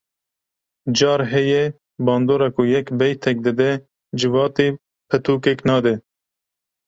Car 0.97 1.21
heye 1.31 1.61
bandora 2.05 2.47
ku 2.55 2.61
yek 2.71 2.87
beytek 2.99 3.37
dide 3.45 3.69
civatê 4.19 4.67
pitûkek 5.09 5.59
nade 5.67 5.93